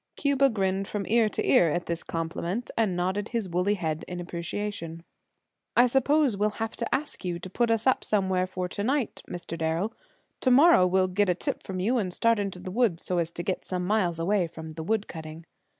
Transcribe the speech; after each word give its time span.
Cuba 0.15 0.49
grinned 0.49 0.87
from 0.87 1.05
ear 1.07 1.29
to 1.29 1.47
ear 1.47 1.69
at 1.69 1.85
this 1.85 2.01
compliment 2.01 2.71
and 2.75 2.95
nodded 2.97 3.27
his 3.29 3.47
woolly 3.47 3.75
head 3.75 4.03
in 4.07 4.19
appreciation. 4.19 5.03
"I 5.77 5.85
suppose 5.85 6.35
we'll 6.35 6.57
have 6.57 6.75
to 6.77 6.91
ask 6.95 7.23
you 7.23 7.37
to 7.37 7.49
put 7.51 7.69
us 7.69 7.85
up 7.85 8.03
somewhere 8.03 8.47
for 8.47 8.67
to 8.67 8.83
night, 8.83 9.21
Mr. 9.29 9.55
Darrel; 9.55 9.93
to 10.39 10.49
morrow 10.49 10.87
we'll 10.87 11.07
get 11.07 11.29
a 11.29 11.35
tip 11.35 11.61
from 11.61 11.79
you, 11.79 11.99
and 11.99 12.11
start 12.11 12.39
into 12.39 12.57
the 12.57 12.71
woods, 12.71 13.03
so 13.05 13.19
as 13.19 13.31
to 13.33 13.43
get 13.43 13.63
some 13.63 13.85
miles 13.85 14.17
away 14.17 14.47
from 14.47 14.71
the 14.71 14.81
wood 14.83 15.07
cutting." 15.07 15.45